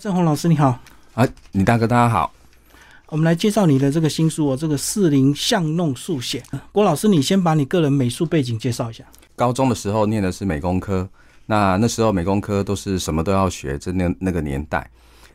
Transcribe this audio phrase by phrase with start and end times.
[0.00, 0.78] 郑红老师你好，
[1.14, 2.32] 啊，李大哥大家好。
[3.08, 6.40] 我们来介绍你的这个新书哦，这个四零巷弄速写。
[6.70, 9.02] 郭老师，你先把你个人美术背景介绍一下。
[9.34, 11.08] 高中的时候念的是美工科，
[11.46, 14.88] 那那时候美工科都是什么都要学，在那那个年代。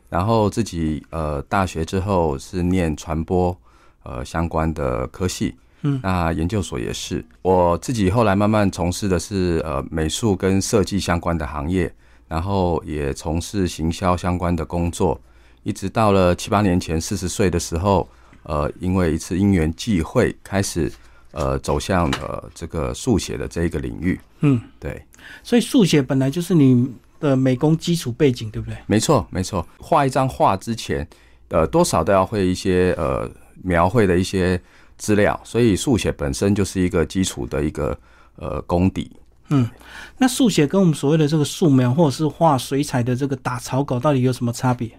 [0.08, 3.54] 然后自己呃大学之后是念传播
[4.02, 7.22] 呃相关的科系，嗯，那研究所也是。
[7.42, 11.94] 我自己后来慢慢从事的是呃美术跟设计相关的行业。
[12.28, 15.20] 然后也从事行销相关的工作，
[15.62, 18.08] 一直到了七八年前四十岁的时候，
[18.44, 20.90] 呃，因为一次因缘际会，开始
[21.32, 24.18] 呃走向呃这个速写的这一个领域。
[24.40, 25.02] 嗯，对。
[25.42, 28.76] 所以速写本来就是你的美工基础背景，对不对？
[28.86, 29.66] 没错，没错。
[29.78, 31.06] 画一张画之前，
[31.48, 33.30] 呃，多少都要会一些呃
[33.62, 34.60] 描绘的一些
[34.98, 37.98] 资料，所以速写本身就是一个基础的一个
[38.36, 39.10] 呃功底。
[39.54, 39.70] 嗯，
[40.18, 44.90] 那速写跟我们所谓的这个素描或者是画水彩的这个打草稿到底有什么差别？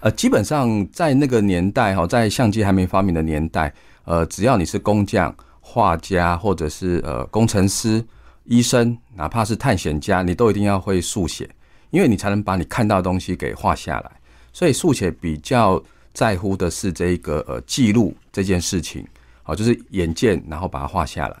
[0.00, 3.70] 呃，基本上在那个年代哈，在相机还没发明的年代，
[4.04, 8.02] 呃，只要你是工匠、画家或者是呃工程师、
[8.44, 11.50] 医生，哪怕是探险家，你都一定要会速写，
[11.90, 14.10] 因为你才能把你看到的东西给画下来。
[14.52, 15.82] 所以速写比较
[16.14, 19.04] 在乎的是这个呃记录这件事情，
[19.42, 21.36] 好，就是眼见然后把它画下来。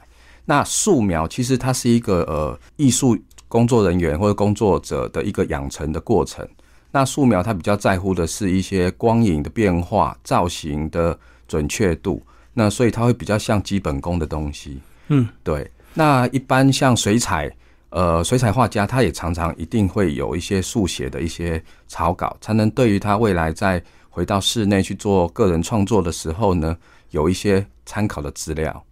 [0.48, 3.14] 那素描其实它是一个呃艺术
[3.48, 6.48] 工作人员或者工作者的一个养成的过程。
[6.90, 12.22] 那素描它比较在乎的是一些光影的变化、造型的准确度。
[12.54, 14.80] 那所以它会比较像基本功的东西。
[15.08, 15.70] 嗯，对。
[15.92, 17.54] 那一般像水彩，
[17.90, 26.74] 呃，水彩画家他也常常一定会有一些速写的一些草稿，才能对于他未来在回到室内去做个人创作的时候呢，
[27.10, 28.82] 有一些参考的资料。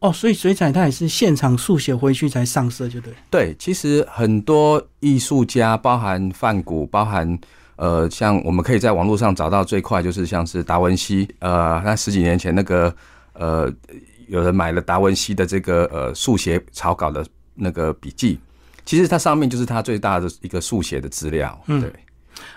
[0.00, 3.12] 哦，所以水彩它也是现场速写回去才上色，就对。
[3.30, 7.38] 对，其实很多艺术家，包含梵谷，包含
[7.76, 12.94] 呃，像我们可以在网络上找到最快就是像是达文西，呃，那十几年前那个
[13.32, 13.72] 呃，
[14.28, 18.38] 有人买了达文西的这个呃速写草稿的那个笔记，
[18.84, 21.60] 其实它上面就是他最大的一个速写的资料。
[21.66, 21.92] 嗯，对。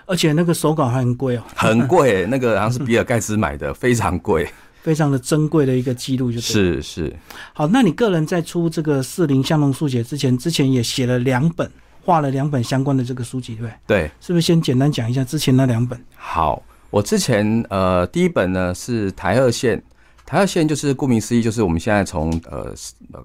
[0.06, 4.48] 而且那个手稿还很贵哦，很贵， 那个好像是比尔盖茨买的，非常贵。
[4.82, 7.16] 非常的珍贵的一个记录，就是是是
[7.54, 7.66] 好。
[7.68, 11.70] 那你个人在出这个四零相龙速写之前，之前也写了两本，
[12.04, 13.72] 画了两本相关的这个书籍，对不对？
[13.86, 15.98] 对，是不是先简单讲一下之前那两本？
[16.16, 16.60] 好，
[16.90, 19.80] 我之前呃第一本呢是台二线，
[20.26, 22.74] 台二线就是顾名思义，就是我们现在从呃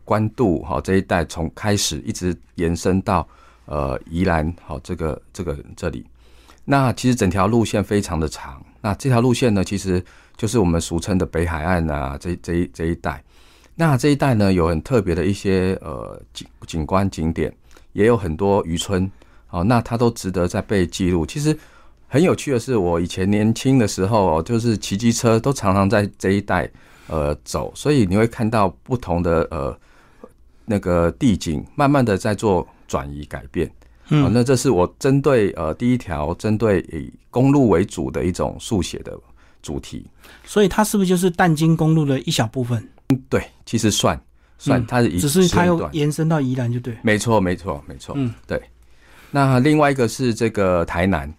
[0.06, 3.28] 关渡哈这一带从开始一直延伸到
[3.66, 6.06] 呃宜兰好这个这个这里。
[6.70, 10.04] 那其实整条路线非常的长，那这条路线呢，其实。
[10.38, 13.24] 就是我们俗称的北海岸啊，这这一这一带，
[13.74, 17.52] 那这一带呢有很特别的一些呃景景观景点，
[17.94, 19.12] 也有很多渔村，
[19.50, 21.26] 哦，那它都值得在被记录。
[21.26, 21.58] 其实
[22.08, 26.70] 很有趣的是，我以前年轻的时候，就是骑机车都常常在这一带
[27.08, 29.76] 呃走，所以你会看到不同的呃
[30.66, 33.68] 那个地景，慢慢的在做转移改变。
[34.10, 39.18] 嗯，那这是我针对呃第一条针对以公路为主的一种速写的。
[39.64, 40.06] 主题，
[40.46, 42.82] 所以它是不是就是淡金公路的一小部分？
[43.10, 44.18] 嗯，对，其实算
[44.58, 48.62] 算，它是只是它又延伸到宜兰就对，没错，没错，没错，嗯，对。
[49.30, 51.34] 那另外一个是这个台南，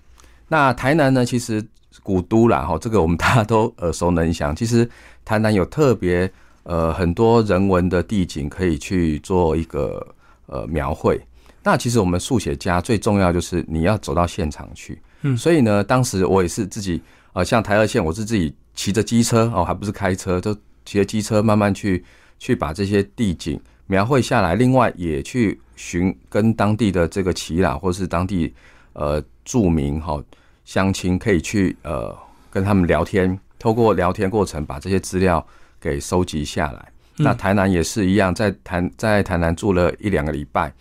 [0.46, 1.64] 那台南呢，其实
[2.02, 4.54] 古都啦，哈，这个我们 大家都耳熟能详。
[4.54, 4.86] 其实
[5.24, 6.30] 台南有特别
[6.64, 10.06] 呃很多人文的地景可以去做一个
[10.46, 11.18] 呃描绘。
[11.62, 17.02] 那其实我们速写家最重要就是你要走到现场去，嗯，所以呢，当时我也是自己。
[17.34, 20.52] 呃，像台二线，我是自己骑着机车哦，还不是开车，就
[20.84, 22.02] 骑着机车慢慢去
[22.38, 24.56] 去把这些地景描绘下来。
[24.56, 28.52] 另外，也去寻跟当地的这个耆老或是当地
[28.94, 30.20] 呃著名哈
[30.64, 32.16] 乡亲，可以去呃
[32.50, 35.46] 跟他们聊天，透过聊天过程把这些资料
[35.78, 36.90] 给收集下来。
[37.19, 40.72] 那台南也是一样，在台在台南住了一两个礼拜。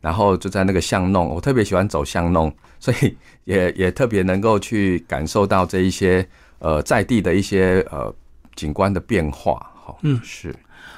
[0.00, 6.26] 然后就在那个巷弄，我特别喜欢走巷弄， 所以也也特别能够去感受到这一些
[6.58, 8.14] 呃在地的一些呃
[8.56, 9.54] 景观的变化。
[9.84, 10.54] 哈，嗯，是。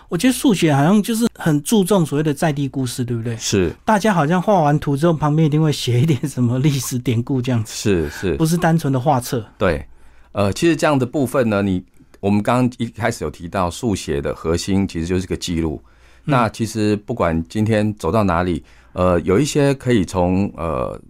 [0.08, 3.36] 我觉得速写好像就是很注重所谓的在地故事，对不对？
[3.38, 3.74] 是。
[3.84, 7.72] 大家好像画完图之后，旁边一定会写一点什么历史典故这样子。
[7.72, 9.44] 是是，不是单纯的画册。
[9.56, 9.84] 对。
[10.32, 11.82] 呃，其实这样的部分呢，你
[12.20, 15.82] 我们刚刚一开始有提到速写的核心其实就是个记录。
[16.24, 18.62] 那其实不管今天走到哪里。
[18.94, 21.00] 呃，有一些可以从呃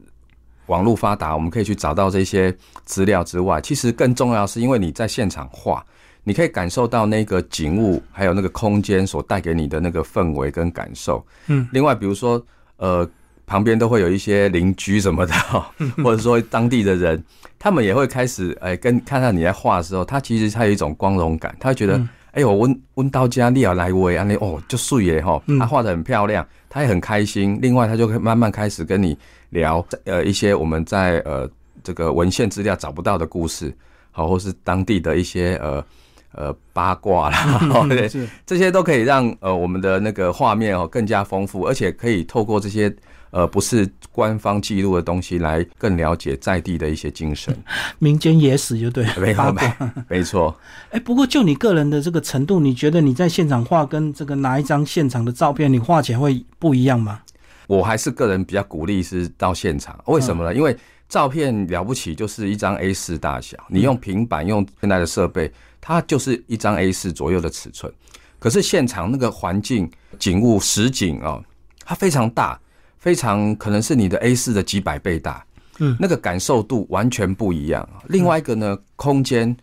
[0.67, 5.85] 网络发达，我们可以去找到这些资料之外，其实更重要是因为你在现场画，
[6.23, 11.27] 你可以感受到那个景物，还有那个空间所带给你的那个氛围跟感受。
[11.49, 12.41] 嗯，另外比如说
[12.77, 13.05] 呃，
[13.47, 15.35] 旁边都会有一些邻居什么的，
[16.05, 17.21] 或者说当地的人，
[17.59, 22.01] 他们也会开始哎，跟看到你在画的时候，他其实他有一种光荣感，他会觉得
[22.33, 27.59] 哎呦，温温到家你要来喂，安利哦，就素爷哈，他画的很漂亮，他也很开心。
[27.63, 29.17] 另外，他就慢慢开始跟你
[29.51, 31.49] 聊呃一些我们在呃
[31.83, 33.75] 这个文献资料找不到的故事，
[34.11, 35.85] 好，或是当地的一些呃。
[36.35, 38.11] 呃，八卦啦， 对，
[38.47, 42.91] 这些都可以让呃我们的那个画面哦更加丰富，而且可以透过这些
[43.33, 47.53] 呃不是官方记录的东西来更了解在地的一些精神，
[47.99, 49.57] 民间野史就对，没错，
[50.09, 50.57] 没错。
[50.91, 57.21] 哎，不过就你个人的这个程度，你觉得你在现场画跟这个拿一张现场的照片，你画起来会不一样吗？
[57.67, 60.55] 我还是个人比较鼓励是到现场，为什么呢？
[60.55, 60.77] 因为
[61.09, 65.53] 照片了不起就是一张 A 四大小，你用平板用现在的设备。
[65.85, 67.93] 它就是一张 A 四左右的尺寸，
[68.39, 71.43] 可是现场那个环境景物实景哦，
[71.85, 72.57] 它非常大，
[73.03, 75.45] 非常可能是你的 A 四的几百倍大，
[75.81, 77.87] 嗯，那个感受度完全不一样。
[78.07, 79.55] 另外一个呢，空间，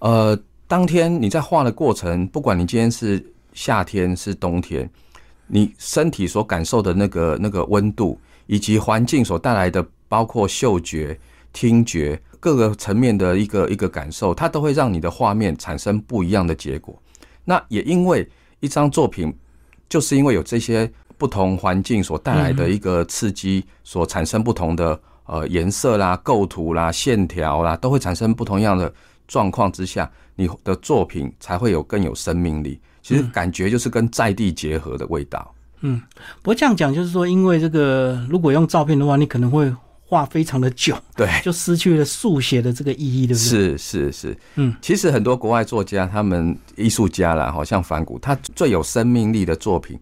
[0.00, 4.90] 呃，当天你在画的过程，不管你今天是夏天是冬天，
[5.46, 11.16] 你身体所感受的那个那个温度，以及环境所带来的，包括嗅觉、
[11.52, 12.20] 听觉。
[12.40, 17.00] 各个层面的一个一个感受，它都会让你的画面产生不一样的结果。
[17.44, 18.26] 那也因为
[18.60, 19.32] 一张作品，
[19.90, 20.90] 就是因为有这些
[21.20, 28.90] 不同环境所带来的一个刺激，所产生不同的呃颜色啦、构图啦、线条啦，都会产生不同样的
[29.28, 32.80] 状况之下，你的作品才会有更有生命力。
[33.02, 35.54] 其实感觉就是跟在地结合的味道。
[35.82, 36.00] 嗯，
[36.40, 39.70] 不过这样讲就是说，因为这个如果用照片的话，你可能会。
[40.12, 43.38] 画非常的久， 对，就失去了速写的这个意义，对不对？
[43.38, 49.96] 是是是，嗯，其实很多国外作家，他们艺术家啦，好像梵谷，他最有生命力的作品，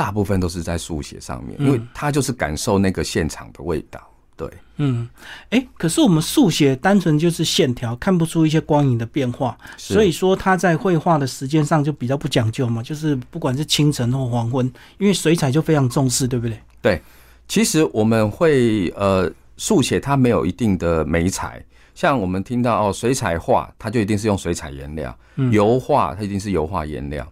[0.00, 4.00] 大部分都是在速写上面，因为他就是感受那个现场的味道。
[4.34, 4.48] 对，
[4.78, 5.06] 嗯，
[5.50, 14.64] 哎，可是我们速写单纯就是线条，看不出一些光影的变化，所以说他在绘画的时间上就比较不讲究嘛，就是不管是清晨或黄昏，
[14.96, 16.58] 因为水彩就非常重视，对不对？
[16.80, 17.02] 对，
[17.46, 19.30] 其实我们会呃。
[19.62, 21.62] 速写它没有一定的美彩，
[21.94, 25.14] 像我们听到哦，水彩画它就一定是用水彩颜料，
[25.52, 27.30] 油画它一定是油画颜料，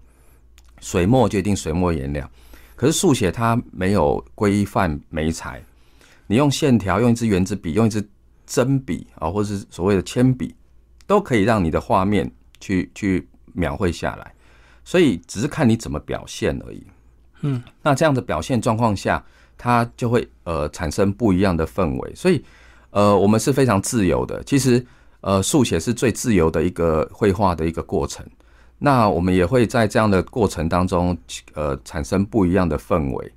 [0.79, 2.31] 水墨就一定水墨颜料。
[2.79, 5.63] 可是速写它没有规范没彩，
[6.29, 8.09] 你用线条，用一支圆珠笔，用一支
[8.47, 10.55] 针笔啊，或者是所谓的铅笔，
[11.07, 12.31] 都可以让你的画面
[12.61, 14.33] 去去描绘下来。
[14.85, 16.83] 所以只是看你怎么表现而已。
[17.41, 19.23] 嗯，那这样的表现状况下。
[19.61, 22.41] 它就会呃产生不一样的氛围，所以
[22.91, 24.41] 呃我们是非常自由的。
[24.45, 24.87] 其实
[25.21, 28.25] 呃速写是最自由的一个绘画的一个过程。
[28.79, 31.17] 那我们也会在这样的过程当中
[31.55, 33.33] 呃产生不一样的氛围，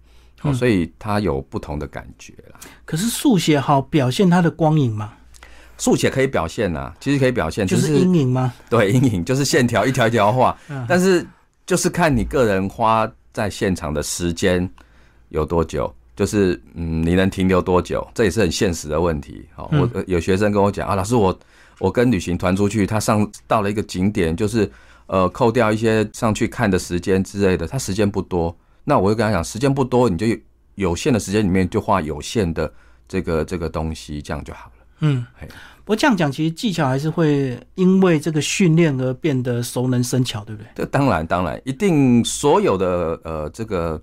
[0.53, 2.59] 所以它有不同的感觉啦。
[2.85, 5.13] 可是速写好表现它的光影吗？
[5.77, 8.53] 速写可以表现啊，其实可以表现，就是阴影吗？
[8.69, 10.55] 对，阴影就是线条一条一条画，
[10.87, 11.25] 但是
[11.65, 14.69] 就是看你个人花在现场的时间
[15.29, 15.93] 有多久。
[16.13, 18.05] 就是嗯，你能停留多久？
[18.13, 19.43] 这也是很现实的问题。
[19.55, 21.35] 好，我有学生跟我讲啊，老师，我
[21.79, 24.69] 我跟旅行团出去，他上到了一个景点，就是
[25.11, 28.55] 呃，扣掉一些上去看的时间之类的，他时间不多。
[28.85, 30.25] 那我就跟他讲，时间不多，你就
[30.75, 32.71] 有限的时间里面就画有限的
[33.07, 34.85] 这个这个东西，这样就好了。
[35.01, 35.25] 嗯，
[35.83, 40.69] 不过这样讲，其实技巧还是会因为这个训练而变得熟能生巧，对不对？
[40.75, 44.01] 这当然当然，一定所有的呃这个。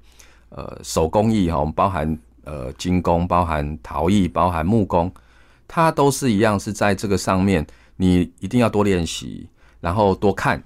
[0.50, 5.12] 呃，手工艺哈，我们包含呃金工，包含陶艺，包含木工，
[5.66, 7.66] 它都是一样，是在这个上面，
[7.96, 9.46] 你一定要多练习，
[9.78, 10.64] 然后多看，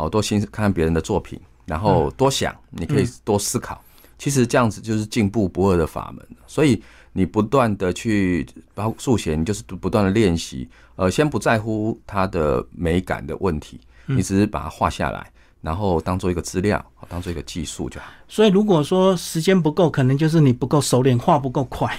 [0.00, 3.78] 好多欣看别人的作品，然后多想，你可以多思考。
[4.16, 6.26] 其实这样子就是进步不二的法门。
[6.46, 10.66] 所以你不断的去包速写，你就是不断的练习。
[10.96, 15.30] 呃，先不在乎它的美感的问题，你只是把它画下来。
[15.62, 18.06] 然后当做一个资料，当做一个技术就好。
[18.26, 21.94] 所以如果说时间不够，可能就是你不够熟练，画不够快。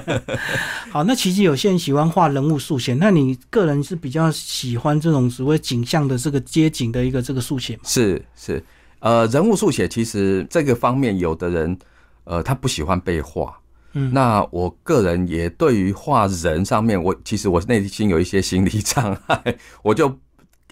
[0.90, 7.82] 好，那其实有些人喜欢画人物速写，那你个人是比较喜欢这种所谓景象的这个街景的一个这个速写吗？
[7.84, 8.64] 是是，
[9.00, 11.78] 呃，人物速写其实这个方面，有的人
[12.24, 13.54] 呃他不喜欢被画。
[13.92, 20.16] 嗯，那我个人也对于画人上面，我其实我内心有一些心理障碍， 我就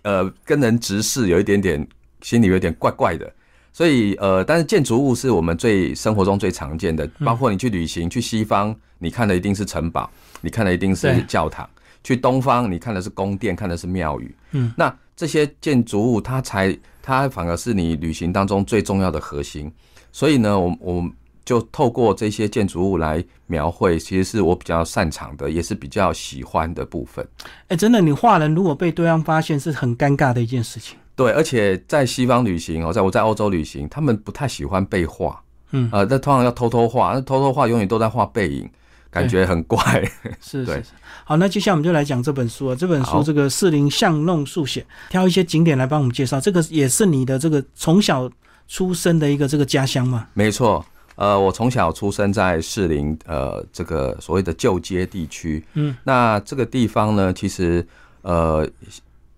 [0.04, 1.86] 呃跟人直视有一点点。
[2.22, 3.32] 心里有点怪怪的，
[3.72, 10.10] 所以呃，但是建筑物是我们最生活中最常见的，包括你去旅行去西方，你看的一定是城堡，
[10.40, 11.64] 你看的一定是教堂；
[12.02, 14.34] 去东方，你看的是宫殿，看的是庙宇。
[14.52, 19.70] 嗯，那这些建筑物，它才它反而是你旅行当中最重要的核心。
[20.10, 21.10] 所以呢，我我
[21.44, 27.26] 就透过这些建筑物来描绘，其实是我比较擅长的，也是比较喜欢的部分。
[27.68, 30.98] 哎，真的，你画人如果被对方发现，是很尴尬的一件事情。
[31.18, 38.70] 对，而且在西方旅行哦，在我在欧洲旅行，他们不太喜欢被画，嗯，呃，那通常要偷偷画，那偷偷画永远都在画背影，
[39.10, 39.82] 感觉很怪。
[40.40, 40.84] 是是是。
[41.24, 46.40] 好，那接下来我们就来讲这本书啊，这本书这个士林巷弄速写，挑一些景点来帮我们介绍。
[46.40, 48.30] 这个也是你的这个从小
[48.68, 50.28] 出生的一个这个家乡吗？
[50.34, 55.64] 没错，呃，我从小出生在士林，呃，这个所谓的旧街地区。
[55.74, 57.84] 嗯，那这个地方呢，其实
[58.22, 58.64] 呃。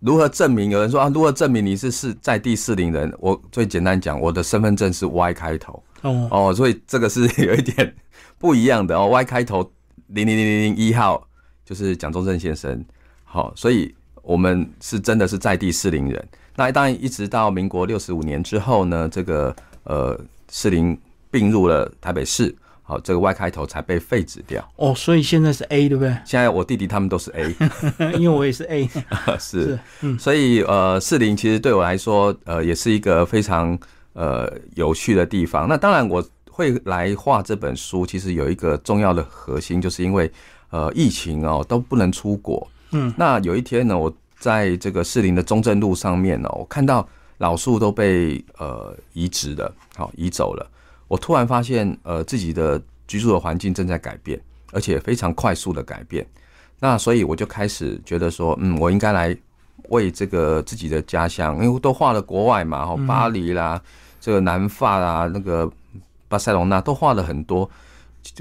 [0.00, 0.71] 如何证明？
[0.71, 3.12] 有人说啊，如何证明你是是在地适龄人？
[3.19, 7.95] 我最简单讲，我的身份证是 Y 开头哦哦，所以这个是有一点
[8.38, 9.09] 不一样的哦。
[9.09, 9.62] Y 开头
[10.09, 11.26] 零零零零零一号
[11.64, 12.85] 就是蒋中正先生，
[13.25, 16.28] 好，所以我们是真的是在地适龄人。
[16.57, 19.54] 那当然，一直到民国六十五年之后呢，这个
[19.85, 20.19] 呃
[20.50, 20.99] 适龄
[21.30, 22.54] 并入了台北市。
[22.90, 24.68] 好，这个 Y 开头才被废止掉。
[24.75, 26.11] 哦，所以现在是 A 对不对？
[26.25, 27.54] 现在我弟弟他们都是 A，
[28.18, 28.90] 因为我也是 A，
[29.38, 33.78] 是，嗯，所以呃，士林其实对我来说，呃，也是一个非常
[34.14, 35.68] 呃有趣的地方。
[35.68, 36.20] 那当然，我
[36.50, 40.28] 会来画这本书，其实有一个重要的核心，就是因为
[40.70, 50.66] 呃疫情哦都不能出国，嗯，那有一天呢，我在这个士林的中正路上面呢，我看到老树都被呃移植了，好移走了。
[51.10, 54.40] 我突然发现，呃，自己的居住的环境正在改变，
[54.70, 56.24] 而且非常快速的改变。
[56.78, 59.36] 那所以我就开始觉得说，嗯，我应该来
[59.88, 63.82] 为这个自己的家乡，因为都画了国外嘛，哈，巴黎啦，
[64.20, 65.68] 这个南法啦，那个
[66.28, 67.68] 巴塞隆纳都画了很多，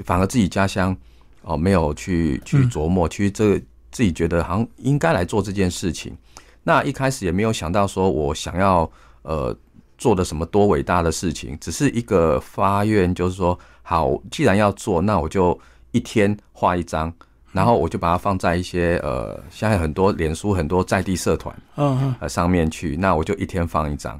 [0.04, 0.96] 反而自己家乡
[1.42, 3.58] 哦没有去去琢磨，去这
[3.90, 6.16] 自己觉得好像应该来做这件事情。
[6.62, 8.88] 那一开始也没有想到说我想要
[9.22, 9.52] 呃。
[10.00, 15.56] 做的什么多伟大的事情，只是一个发愿，就是说，好，既然要做，那我就
[15.90, 17.12] 一天画一张，
[17.52, 24.18] 然后我就把它放在一些呃，现在很多脸书很多在地社团，嗯嗯，上面去，那我就一天放一张，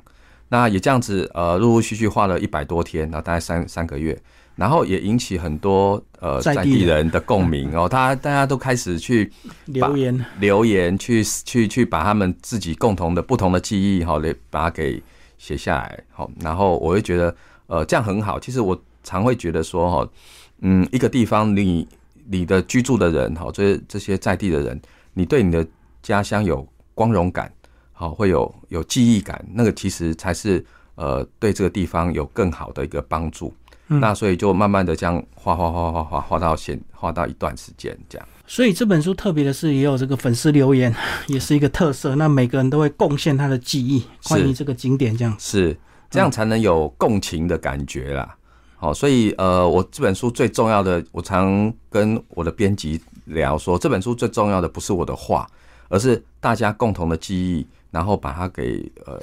[0.51, 4.21] 那也这样子，呃，陆陆续续画了一百多天，然后大概三三个月，
[4.57, 7.11] 然后也引起很多呃在地人。
[7.11, 9.33] 的共鸣 哦，他大家都开始去
[9.65, 10.23] 留言。
[10.39, 15.03] 留言，去去去把他们自己共同的不同的记忆哈，来把它给。
[15.41, 17.35] 写下来，好，然后我会觉得，
[17.67, 18.39] 呃，这样很好。
[18.39, 20.11] 其实我常会觉得说，哈，
[20.59, 21.89] 嗯，一个地方，你
[22.29, 24.79] 你的居住的人，哈，这这些在地的人，
[25.15, 25.67] 你对你的
[26.03, 27.51] 家乡有光荣感，
[27.95, 30.63] 好，会有有记忆感，那个其实才是，
[30.97, 33.51] 呃，对这个地方有更好的一个帮助。
[33.87, 38.29] 那所以就慢慢的这样画画画画画画到现画到一段时间这样。
[38.51, 40.93] 所以这本书特别的是，也有这个粉丝留言，
[41.29, 42.17] 也是一个特色。
[42.17, 45.77] 那每个人都会贡献他的记忆，关于这个景点，这样子是
[46.11, 48.37] 这样才能有共情的感觉啦。
[48.77, 55.49] 好，所以呃，我这本书最重要的，我常跟我的编辑聊说，这本书最重要的不是我的画，
[55.89, 59.23] 而是大家共同的记忆，然后把它给呃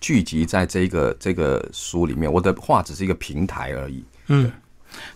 [0.00, 2.32] 聚集在这个这个书里面。
[2.32, 4.02] 我的画只是一个平台而已。
[4.28, 4.50] 嗯。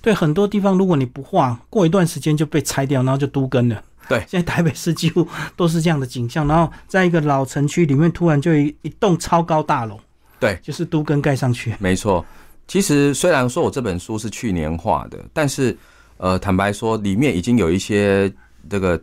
[0.01, 3.83] 对很多地方，如果你不画，过一段时间就被拆掉，然后就都根了。
[4.09, 6.47] 对，现在台北市几乎都是这样的景象。
[6.47, 9.99] 然后在一个老城区里面，突然就一一栋超高大楼，
[10.39, 11.75] 对，就是都根盖上去。
[11.81, 12.25] 没错，
[12.69, 15.77] 其实虽然说我这本书是去年画的，但是
[16.19, 18.33] 呃，坦白说，里面已经有一些
[18.71, 19.03] 这个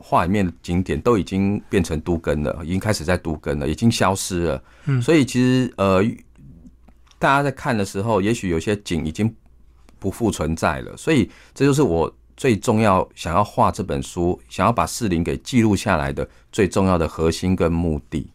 [0.00, 4.62] 画里面的景点都已经变成都根了，已经开始在都根了，已经消失了。
[4.84, 6.00] 嗯，所以其实呃，
[7.18, 9.34] 大家在看的时候，也许有些景已经。
[9.98, 18.26] 不复存在了，所以这就是我最重要想要画这本书，想要把四林给记录下来的最重要的核心跟目的。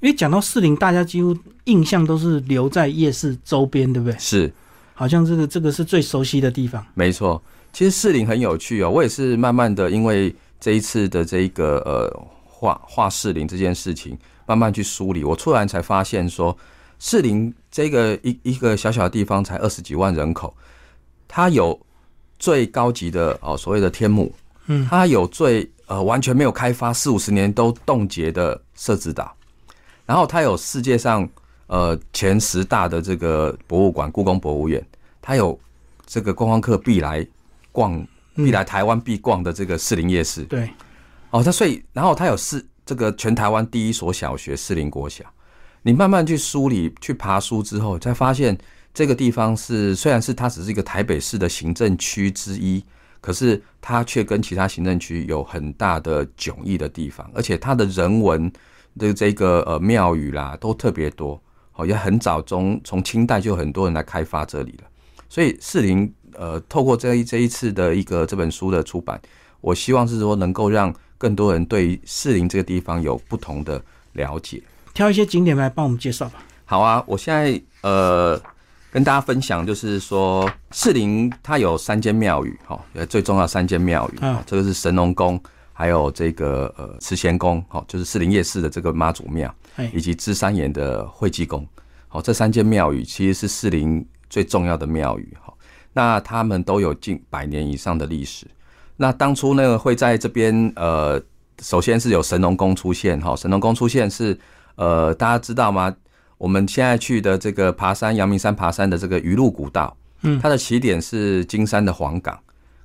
[0.00, 4.18] 因为讲到四林，大家几乎印象都是留在夜市周边，对不对？
[4.18, 4.52] 是，
[4.94, 6.84] 好像这个这个是最熟悉的地方。
[6.94, 7.42] 没错，
[7.72, 14.16] 其实四林很有趣哦，我也是慢慢的，因为这一次的这一个呃画画四林这件事情，
[14.46, 16.56] 慢慢去梳理，我突然才发现说，
[16.98, 20.54] 四林这个一一个小小的地方才二十几万人口。
[21.34, 21.80] 它有
[22.38, 24.30] 最高级的哦，所谓的天幕，
[24.66, 29.34] 嗯，它有最呃完全没有开发四五十年都冻结的社子岛，
[30.04, 31.26] 然后它有世界上
[31.68, 34.86] 呃前十大的这个博物馆，故宫博物院，
[35.22, 35.58] 它有
[36.04, 37.26] 这个观光客必来
[37.72, 40.68] 逛、必来台湾必逛的这个士林夜市，对，
[41.30, 45.24] 哦，它所以然后它有四这个全台湾第一所小学士林国小，
[45.80, 48.54] 你慢慢去梳理、去爬书之后，才发现。
[48.94, 52.84] 这个地方是，虽然是它只是一个台北市的行政区之一，
[53.20, 58.52] 可是它却跟其他行政区有很大的迥异的地方，而且它的人文
[58.98, 61.40] 的这个呃庙宇啦都特别多，
[61.74, 64.84] 哦，也很早中从清代就很多人来开发这里了，
[65.28, 69.20] 所以士林呃，透过这一这一次的一个这本书的出版，
[69.60, 73.82] 我希望是说能够让更多人对士林这个地方有不同的
[74.12, 74.62] 了解。
[74.92, 76.42] 挑一些景点来帮我们介绍吧。
[76.66, 78.40] 好啊，我现在呃
[78.92, 89.52] 跟大家分享，就是说士林它有三间庙宇，哈，最重要三间庙宇，啊，这个是神农宫，还有这个呃慈贤宫，哈，就是士林夜市的这个妈祖庙，
[89.94, 91.66] 以及芝山岩的惠济宫，
[92.06, 95.54] 好，这三间庙宇其实是士林最重要的庙宇，哈，
[95.94, 98.46] 那他们都有近百年以上的历史。
[98.98, 101.18] 那当初呢会在这边，呃，
[101.62, 104.38] 首先是有神农宫出现，哈，神农宫出现是。
[104.76, 105.94] 呃，大家知道吗？
[106.42, 112.36] 我们现在去的这个爬山，阳明山爬山的这个鱼路古道，嗯，它的起点是金山的黄岗，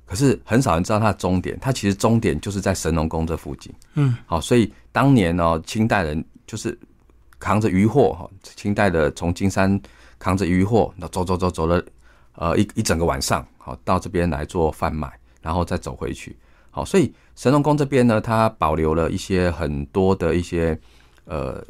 [0.06, 1.58] 可是很少人知道它的终点。
[1.60, 6.78] 它其实终点就是在神农宫这附近，嗯，好，所以当年呢，清代人就是
[7.40, 9.80] 扛着渔货哈，清代的从金山
[10.20, 11.84] 扛着渔货，那走走走走了，
[12.36, 15.10] 呃，一一整个晚上，好，到这边来做贩卖，
[15.42, 16.36] 然后再走回去，
[16.70, 20.78] 好，所以神农宫这边呢，它保留了一些很多的一些。
[21.30, 21.62] 呃，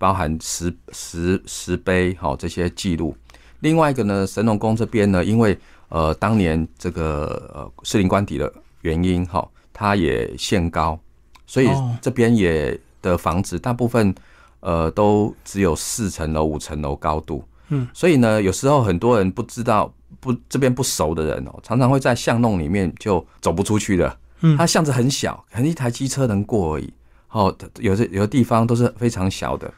[0.00, 3.14] 包含石石石碑，好这些记录。
[3.58, 5.58] 另外一个呢，神农宫这边呢，因为
[5.90, 10.98] 呃当年这个呃士林官邸的原因，哈，它也限高，
[11.46, 11.68] 所以
[12.00, 14.14] 这边也的房子大部分
[14.60, 17.44] 呃都只有四层楼、五层楼高度。
[17.68, 24.18] 嗯，所以呢，有时候很多人不知道不这边不熟的人哦，常常会在巷弄里面就走不出去的。
[24.40, 26.90] 嗯，它巷子很小，可能一台机车能过而已。
[27.28, 29.72] 哦，有的有的地方都是非常小的，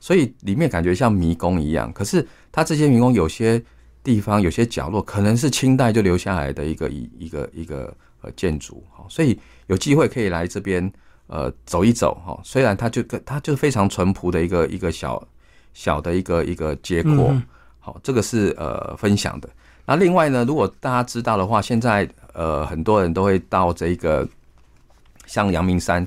[0.00, 1.92] 所以里面感觉像迷宫一样。
[1.92, 3.62] 可是它这些迷宫有些
[4.02, 8.82] 地方、有些角落，可能是清代就留下来的一个一一个一个呃建筑。
[8.90, 10.90] 哈，所以有机会可以来这边
[11.26, 12.14] 呃走一走。
[12.24, 15.22] 哈，虽然它就它就是非常淳朴的一个一个小
[15.74, 17.34] 小的一个一个街廓。
[17.80, 19.48] 好，这个是呃分享的。
[19.84, 24.26] 那另外呢，如果大家知道的话，现在呃很多人都会到这个
[25.26, 26.06] 像阳明山。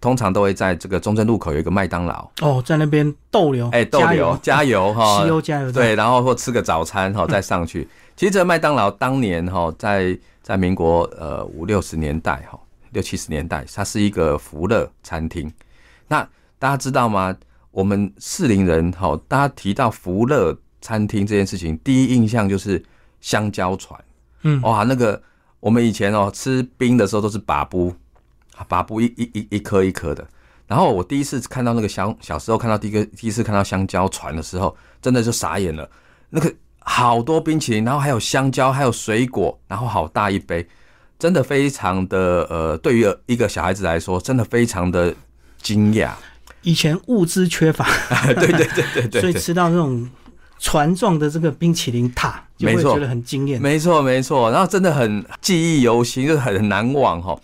[0.00, 7.88] 通常都会在这个中正路口有一个麦当劳哦，在那边逗留，哎，逗留加油 哈，西油加油对，然后或吃个早餐哈，再上去。
[8.14, 12.58] 其实这麦当劳当年哈，在在民国呃五六十年代哈，
[12.92, 15.52] 六七十年代，它是一个福乐餐厅。
[16.08, 16.26] 那
[16.58, 17.34] 大家知道吗？
[17.70, 22.82] 我们士林人哈，大家提到福乐餐厅这件事情，第一印象就是
[23.20, 23.98] 香蕉船。
[24.42, 25.20] 嗯，哇，那个
[25.60, 27.94] 我们以前哦吃冰的时候都是把布。
[28.64, 30.26] 把布一一一一颗一颗的，
[30.66, 35.88] 然后我第一次看到那个香，小时候看到第一个第一次看到香蕉船的时候，真的就傻眼了。
[36.30, 40.66] 那个好多冰淇淋，然后还有香蕉，还有水果，然后好大一杯，
[41.18, 45.14] 真的非常的呃，对于一个小孩子来说，真的非常的
[45.60, 46.10] 惊讶。
[46.62, 47.86] 以前物资缺乏，
[48.34, 50.08] 对对对对对， 所以吃到那种
[50.58, 53.62] 船状的这个冰淇淋塔，就会觉得很惊艳。
[53.62, 57.38] 没错没错，然后真的很记忆犹新，就很难忘哈。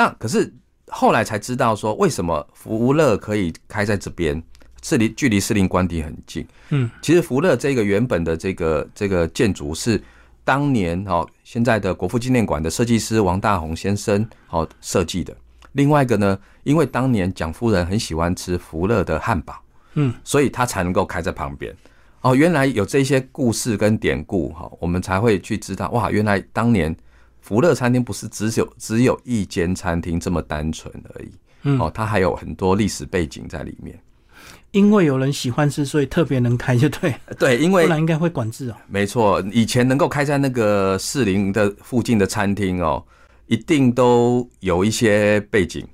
[0.00, 0.50] 那可是
[0.86, 4.42] 后来才知道说，为什么福乐可以开在这边？
[4.80, 6.46] 是离距离士林官邸很近。
[6.70, 10.02] 嗯，其实福乐这个原本的这个这个建筑是
[10.42, 15.36] 当年哦，现在的国父纪念馆的设计师王大宏先生哦设计的。
[15.72, 19.62] 另外一个呢，因为当年蒋夫人很喜欢吃福乐的汉堡，
[19.96, 21.76] 嗯，所以他才能够开在旁边。
[22.22, 26.96] 哦，原来有这些故事跟典故哈，我们才会去知道哇，原来当年。
[27.40, 31.30] 福乐餐厅不是只有只有一间餐厅这么单纯而已，
[31.62, 33.98] 嗯，哦，它还有很多历史背景在里面。
[34.72, 37.12] 因为有人喜欢吃，所以特别能开，就对。
[37.36, 38.76] 对，因为不然应该会管制哦。
[38.86, 43.02] 没错，以前能够开在那个士林的附近的餐厅哦，
[43.48, 45.84] 一定都有一些背景，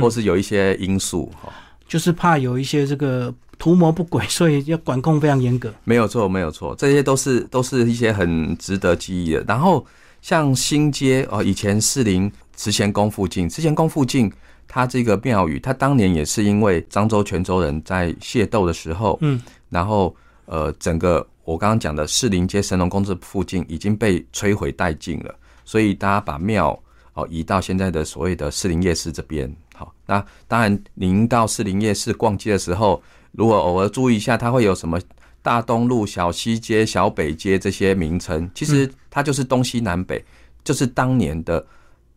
[0.00, 1.52] 或是有一些因素哈。
[1.86, 5.72] 就是怕有一些这个图谋不轨，所以要管控非常严格。
[5.84, 9.44] 没有错，没有错，这些都是都是一些很值得记忆的。
[9.46, 9.86] 然后。
[10.26, 14.28] 像新街哦，以前士林慈贤宫附近，慈贤宫附近，
[14.66, 20.12] 它这个庙宇，它当年也是因为漳州、泉州人在械斗的时候，嗯，然后
[20.46, 25.32] 呃，整个我刚刚讲的士林街神农宫这附近已经被摧毁殆尽了，
[25.64, 26.76] 所以大家把庙
[27.14, 29.48] 哦移到现在的所谓的士林夜市这边。
[29.76, 34.98] 好，那当然您到士林夜市逛街的时候，如果偶尔注意一下，它会有什么？
[35.46, 40.20] 大东路、小西街、小北街这些名称，其实它就是东西南北，
[40.64, 41.64] 就是当年的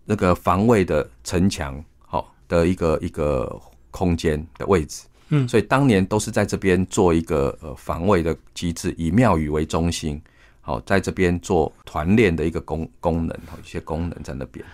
[0.03, 3.55] 那个防卫的城墙，好，的一个一个
[3.91, 5.03] 空间的位置。
[5.27, 10.19] 嗯，所以当年都是在这边做一个呃防卫的机制，以庙宇为中心，
[10.61, 14.65] 好，在这边做团练的一个功功能，一些功能在那边。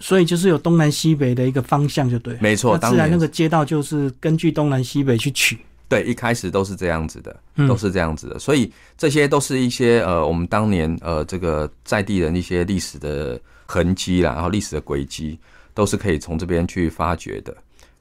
[0.00, 2.36] 所以就是有东南西北的一个方向，就对。
[2.40, 5.56] 没错，自然那个街道就是根据东南西北去取。
[5.92, 7.36] 对，一开始都是这样子的，
[7.68, 15.38] 都是这样子的，所以这些都是一些呃，我们当年呃这个在地人一些历史的痕迹啦，然后历史的轨迹，
[15.74, 17.54] 都是可以从这边去发掘的。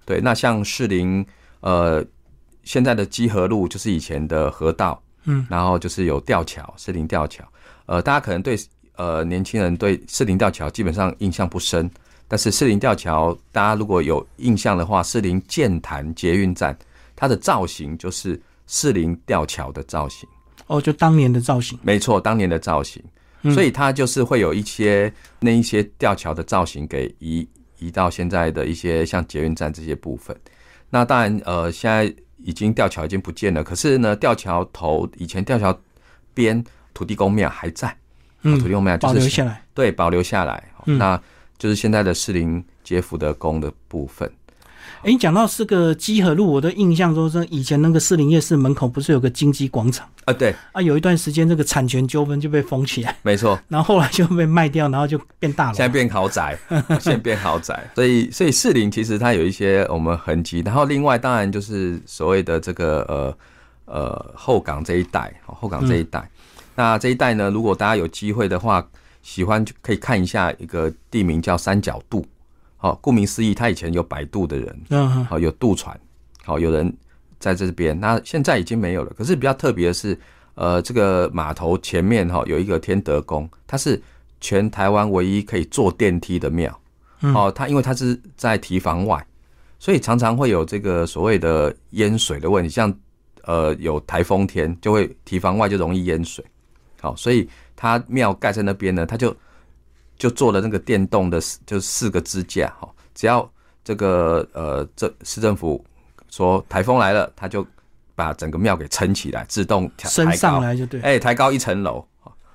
[0.06, 1.26] 对，那像士林
[1.60, 2.02] 呃
[2.64, 7.44] 现在的基河路就是以前的河道，嗯，然后就是有吊桥，士林吊桥，
[7.88, 8.58] 呃，大家可能对
[8.96, 11.92] 呃年轻人对士林吊桥基本上印象不深。
[12.30, 16.74] 但是士林吊桥，大家如果有印象的话，士林建潭捷运站，
[17.22, 20.28] 它的造型就是士林吊桥的造型。
[20.66, 21.78] 哦，就当年的造型。
[21.84, 23.00] 没错，当年的造型。
[23.54, 30.36] 所以它就是会有一些那一些吊桥的造型给移移到现在的一些像捷运站这些部分。
[30.90, 33.64] 那当然，呃，现在已经吊桥已经不见了。
[33.64, 35.80] 可是呢，吊桥头以前吊桥
[36.34, 37.96] 边土地公庙还在。
[38.42, 39.64] 嗯，土地公庙保留下来。
[39.76, 40.74] 对，保留下来。
[40.86, 41.22] 那。
[41.62, 44.28] 就是现在的士林街福德宫的部分。
[45.04, 50.34] 哎，你讲到这个基河路，我的印象中是以前那个士林夜市门口不是有个金鸡广场啊？
[50.34, 53.60] 对啊，有一段时间这个产权纠纷就被封起来，没错。
[53.68, 55.74] 然后后来就被卖掉，然后就变大了。
[55.74, 56.56] 现在变豪宅，
[57.00, 57.90] 现在变豪宅。
[57.96, 60.62] 所以，所以士林其实它有一些我们痕迹。
[60.64, 63.38] 然后，另外当然就是所谓的这个呃
[63.96, 66.30] 呃后港这一带，后港这一带。
[66.76, 68.88] 那这一带呢，如果大家有机会的话。
[69.24, 72.26] 喜欢就可以看一下一个地名叫三角渡，
[72.82, 75.96] 好，顾名思义，他以前有摆渡的人，嗯，好，有渡船，
[76.44, 76.92] 好，有人
[77.38, 79.14] 在这边，那现在已经没有了。
[79.16, 80.20] 可是比较特别的是，
[80.56, 84.02] 呃，这个码头前面哈有一个天德宫，它是
[84.40, 86.76] 全台湾唯一可以坐电梯的庙，
[87.36, 89.24] 哦，它因为它是在堤防外，
[89.78, 92.92] 所以常常会有这个所谓的淹水的问题，像
[93.44, 96.44] 呃有台风天就会堤防外就容易淹水，
[97.00, 97.48] 好，所以。
[97.84, 99.36] 它庙盖在那边呢，它就
[100.22, 102.88] 就做了那个电动的，就四个支架哈。
[103.16, 103.52] 只要
[103.84, 105.84] 这个呃，这市政府
[106.30, 107.66] 说台风来了，他就
[108.14, 111.02] 把整个庙给撑起来，自动升上来就对。
[111.02, 112.06] 哎，抬高一层楼，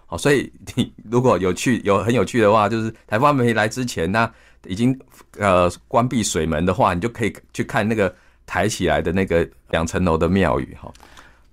[0.07, 4.33] 好，所以你如果有趣有很有趣的话，就是台风没来之前，那
[4.65, 4.97] 已经
[5.37, 8.15] 呃关闭水门的话，你就可以去看那个
[8.47, 10.89] 抬起来的那个两层楼的庙宇哈。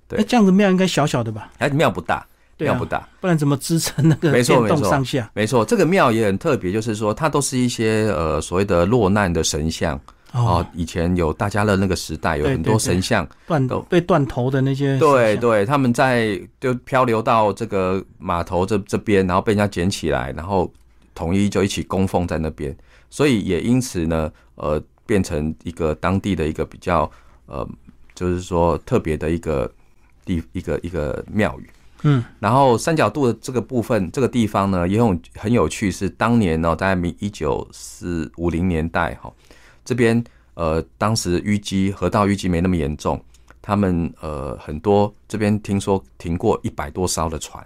[0.08, 1.52] 对，这样子庙应该小小的吧？
[1.58, 2.23] 哎，庙不大。
[2.58, 5.30] 庙不大，不然怎么支撑那个电动上下？
[5.34, 10.00] 没错，这个庙也很特别，就是说它都是一些呃所谓的落难的神像
[10.32, 10.66] 哦。
[10.74, 20.72] 以前有大家乐那个时代，有很多神像断被断头的那些，对对，他们在就漂流到这个码头这这边，然后被人家捡起来，然后
[21.16, 22.76] 统一就一起供奉在那边，
[23.10, 27.10] 所以也因此呢，呃，变成一个当地的一个比较
[27.48, 27.68] 呃，
[28.16, 29.70] 就是说特别的一个
[30.24, 31.70] 地一个一个庙宇。
[32.04, 39.34] 嗯，然后三角渡的这个部分，这个地方呢也很很有趣，是当年呢在民一九四五零年代哈，
[39.86, 40.22] 这边
[40.54, 43.24] 呃当时淤积河道淤积没那么严重，
[43.62, 47.66] 他们呃很多这边听说停过一百多艘的船，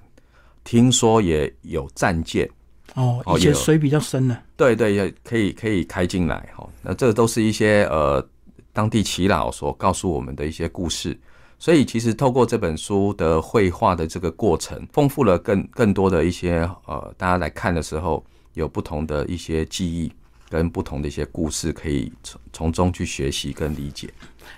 [0.64, 2.48] 听说也有战舰
[2.94, 8.24] 哦，以前水比较深呢，对对，也可以可以开进来哈，那这都是一些呃
[8.72, 11.20] 当地耆老所告诉我们的一些故事。
[11.60, 20.12] 所以，其实透过这本书的绘画的这个过程，丰富了更更多的一些呃，大家来看的时候，有不同的一些记忆
[20.50, 24.08] 跟不同的一些故事，可以从从中去学习跟理解。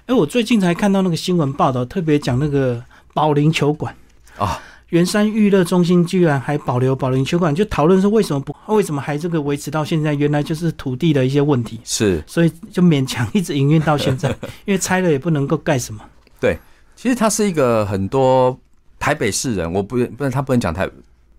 [0.07, 2.83] 哎，我最近才看到那个新闻报道，特别讲那个
[3.13, 3.95] 保龄球馆
[4.37, 10.13] 啊，圆山娱乐中心居然还保留保龄球馆，就讨论说为什么不为什么还这个维持到现在？
[10.13, 14.29] 原来就是土地的一些问题，是，所以就勉强一直营运到现在，
[14.65, 16.03] 因为拆了也不能够盖什么。
[16.41, 16.57] 对。
[17.01, 18.59] 其实它是一个很多
[18.99, 20.85] 台北市人，我不不是他不能讲台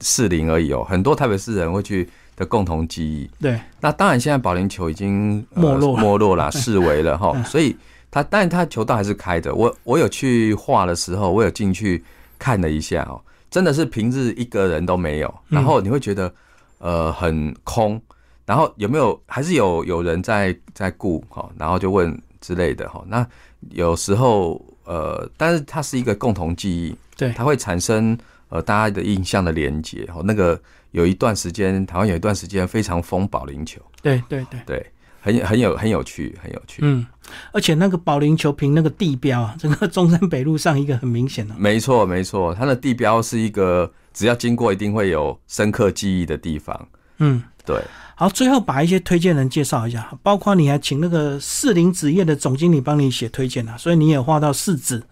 [0.01, 3.29] 市林而已哦，很多台北市人会去的共同记忆。
[3.39, 7.77] 对，那当然现在保龄球已经没落 没落了， 视为了哈，所以
[8.11, 9.55] 它但它球道还是开的。
[9.55, 12.03] 我我有去画的时候，我有进去
[12.39, 13.21] 看了一下哦，
[13.51, 16.33] 真的是平日一个人都没有，然后你会觉得
[16.79, 18.01] 呃很空，
[18.47, 23.27] 然后有没有还是有有人在在顾哈，然后就问之类的哈，那
[23.73, 24.59] 有时候。
[24.91, 30.05] 呃，但是它是一个共同记忆，对，它会产生呃大家的印象的连接。
[30.13, 34.87] 哦，那个有一段时间，台湾有一段时间非常疯保龄球，对对对对，
[35.21, 36.81] 很很有很有趣，很有趣。
[36.83, 37.07] 嗯，
[37.53, 46.89] 而且那个保龄球凭那个地标啊， 整个中山北路上一个很明显的，没错没错，它的地标是一个只要经过一定会有深刻记忆的地方。
[47.19, 47.81] 嗯，对。
[48.21, 55.03] 好，最后把一些推荐人介绍一下，包括你还请那个四零纸业的总经理帮你写推荐啊，所以你也画到四纸，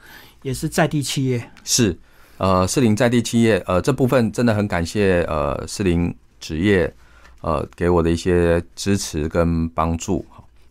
[0.42, 1.50] 也是在地企业。
[1.64, 1.98] 是，
[2.36, 6.94] 呃，四零在地企业，呃，这部分真的很感谢呃四零纸业，
[7.40, 10.22] 呃，给我的一些支持跟帮助。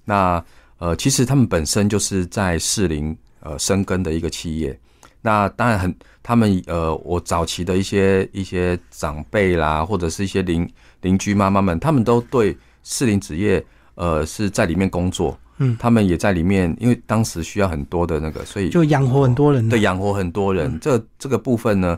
[0.06, 0.40] 那
[0.78, 4.80] 呃，其实他们本身就是在四零呃生根的一个企业。
[5.24, 5.96] 那当然很，
[6.28, 20.78] 他们呃，我早期的一些一些长辈啦，或者是一些邻邻居妈妈们，他们都对士林职业呃是在里面工作，嗯，他们也在里面，因为当时需要很多的那个，所以就养活很多人，对，养活很多人。
[20.82, 21.98] 这这个部分呢，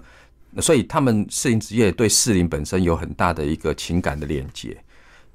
[0.60, 4.78] 所以他们士林职业对士林本身有很大的一个情感的连接，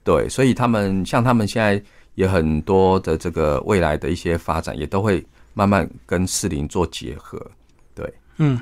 [0.04, 1.82] 对，所以他们像他们现在
[2.14, 7.44] 也很多的这个未来的一些发展，也都会慢慢跟士林做结合。
[7.92, 8.08] 对。
[8.38, 8.60] 嗯，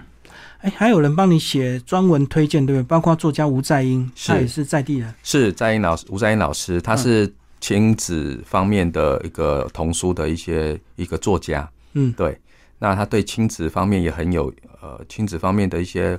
[0.63, 2.87] 哎，还有人帮你写专文推荐，对不对？
[2.87, 5.13] 包括作家吴在英，他也是在地人。
[5.23, 11.69] 是在英老师，吴在英老师，他是亲子方面的一个童书的一些一个作家。
[11.95, 12.39] 嗯，对。
[12.79, 16.19] 那他对亲子方面也很有，呃，亲子方面的一些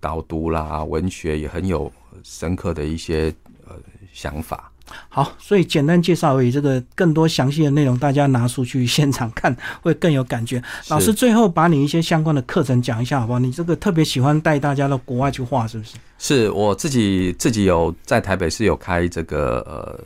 [0.00, 3.32] 导读啦、文学也很有深刻的一些
[3.66, 3.74] 呃
[4.12, 4.70] 想法。
[5.08, 6.50] 好，所以简单介绍而已。
[6.50, 10.62] 这个更多详细的内容，大家拿出去现场看会更有感觉。
[10.88, 13.38] 老师最后把你一些相关的课程讲一下，好不好？
[13.38, 15.96] 你这个特别喜欢带大家到国外去画，是不是？
[16.18, 20.00] 是我自己自己有在台北市有开这个呃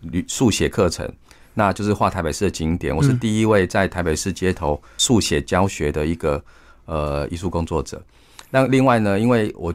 [0.00, 1.10] 旅速写课程，
[1.54, 2.94] 那就是画台北市的景点。
[2.94, 6.42] 我是第一位在台北市街头速写教学的一个
[6.86, 8.02] 呃艺术工作者。
[8.50, 9.72] 那另外呢，因为我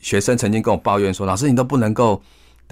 [0.00, 2.22] 学生曾经跟我抱怨说，老师你都不能够。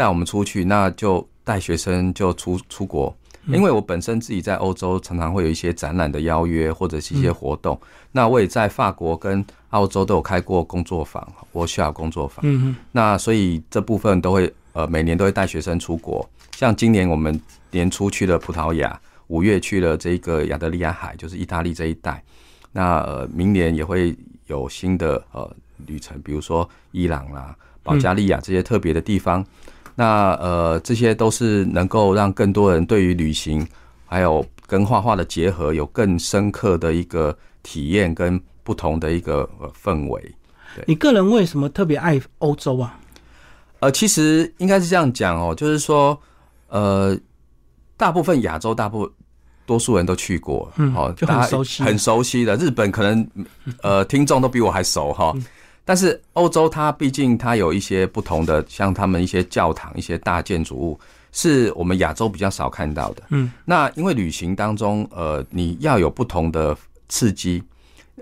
[0.01, 3.15] 带我们出去，那就带学生就出出国，
[3.49, 7.79] 因为我本身自己在欧洲常常会有一些展览的邀约或者是一些活动，
[8.11, 12.39] 那我也在法国跟澳洲都有开过工作坊，我需要工作坊。
[12.45, 17.39] 嗯嗯，那所以这部分都会呃每年都会带学生出国，像今年我们
[17.71, 22.25] 年初去了葡萄牙，五月去了这个亚得利亚海，就是意大利这一带，
[22.73, 29.45] 那呃明年也会有新的呃旅程，比如说伊朗啦、保加利亚这些特别的地方。
[30.01, 33.69] 那呃，这些都是能够让更多人对于旅行
[34.07, 39.47] 还有跟画画的结合有更深刻的一个体验跟不同的一个
[39.85, 40.35] 氛围。
[40.87, 42.99] 你个人为什么特别爱欧洲啊？
[43.81, 46.19] 呃，其实应该是这样讲哦，就是说，
[46.69, 47.15] 呃，
[47.99, 49.07] 大部分亚洲大部
[49.67, 52.57] 多数人都去过，嗯，好，就很熟悉，很熟悉的。
[52.57, 53.29] 日本可能
[53.83, 55.35] 呃，听众都比我还熟哈。
[55.91, 61.01] 但是欧洲它毕竟它有一些不同的，像他们一些教堂、一些大建筑物，
[61.33, 63.25] 是我们亚洲比较少看到的。
[63.31, 66.77] 嗯，那因为旅行当中，呃，你要有不同的
[67.09, 67.61] 刺激，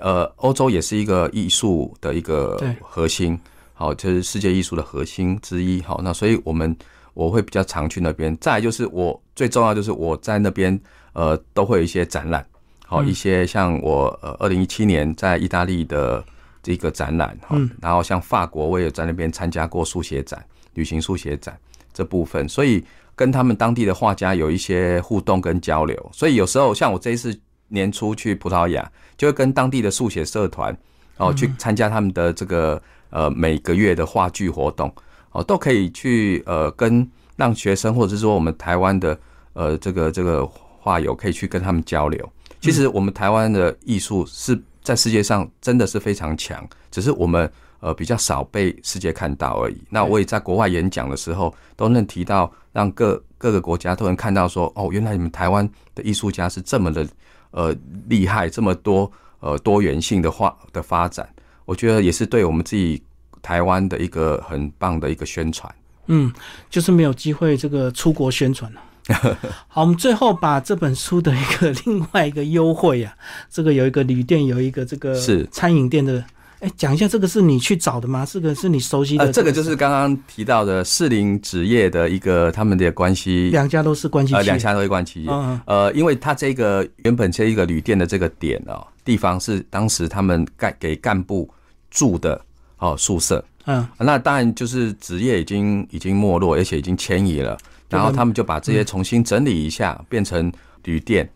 [0.01, 3.39] 呃，欧洲也是一个艺术的一个核心，
[3.75, 5.83] 好，就是世界艺术的核心之一。
[5.83, 6.75] 好，那所以我们
[7.13, 8.35] 我会比较常去那边。
[8.41, 10.81] 再就是我最重要就是我在那边，
[11.13, 12.43] 呃，都会有一些展览，
[12.87, 16.25] 好，一些像我呃，二零一七年在意大利的。
[16.64, 20.44] 一个展览哈，然后像法国，我也在那边参加过速写展、
[20.75, 21.59] 旅行速写展
[21.94, 26.11] 这部分，所以跟他们当地的画家有一些互动跟交流。
[26.12, 27.35] 所以有时候像我这一次
[27.68, 30.77] 年初去葡萄牙，就会跟当地的速写社团
[31.16, 34.92] 哦去参加他们的这个呃每个月的话剧活动
[35.33, 39.18] 哦，都可以去呃跟让学生或者是说我们台湾的
[39.55, 42.31] 呃这个这个画友可以去跟他们交流。
[42.61, 44.61] 其实我们台湾的艺术是。
[44.88, 49.77] 在世界上真的是非常强，只是我们呃比较少被世界看到而已。
[49.90, 57.07] 那我也在国外演讲的时候，都能提到让各各个国家都能看到说，哦，原来你们台湾的艺术家是这么的
[57.51, 57.77] 呃
[58.09, 61.29] 厉害，这么多呃多元性的画的发展。
[61.66, 63.03] 我觉得也是对我们自己
[63.42, 65.70] 台湾的一个很棒的一个宣传。
[66.07, 66.33] 嗯，
[66.70, 68.81] 就是没有机会这个出国宣传了。
[69.68, 73.14] 好，我们最后把这本书的一个另外一个优惠啊，
[73.51, 76.23] 这个有一个旅店，有一个这个是餐饮店的，
[76.61, 78.27] 哎，讲一下这个是你去找的吗？
[78.31, 79.33] 这个是你熟悉的？
[79.33, 85.27] 这个就是刚刚提到的士林职业的一个他们的关系，两家都是关系，呃，两家都是关系。
[85.29, 91.49] 嗯，呃，因为他这个原本这一个旅店的这个点哦，地方是当时他们干给干部
[91.90, 92.40] 住的
[92.79, 93.42] 哦宿舍。
[93.64, 97.57] 嗯，那当然就是职业已经已经没落，而且已经迁移了。
[97.90, 100.53] 然后他们就把这些重新整理一下，变成
[100.85, 101.27] 旅店，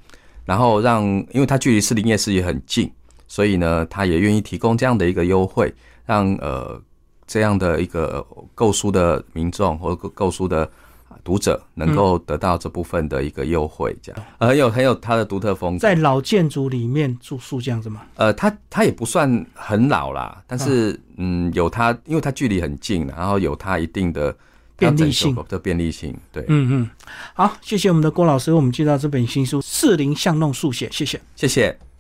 [0.45, 2.91] 然后让，因为它距离士林夜市也很近，
[3.27, 5.73] 所以呢，他也愿意提供这样的一个优惠，
[6.05, 6.79] 让呃
[7.27, 10.71] 这样的一个购书的民众或购购书的
[11.25, 15.79] 读者能够得到这部分的一个优惠，这样很有很有它的独特风格。
[15.79, 18.03] 在老建筑里面住宿这样子吗？
[18.17, 24.37] 呃，它它也不算很老啦，但是嗯，有它，因为它距离很近，然后有它一定的。
[24.91, 26.91] 便利性的便利性，对，嗯嗯，
[27.35, 31.92] 好，谢谢我们的郭老师，我们介绍这本新书《四零巷弄速写》，谢谢，谢谢。